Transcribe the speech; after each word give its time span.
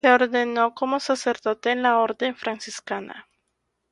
Se 0.03 0.09
ordenó 0.11 0.73
como 0.73 0.99
sacerdote 0.99 1.69
en 1.69 1.83
la 1.83 1.99
Orden 1.99 2.35
Franciscana. 2.35 3.27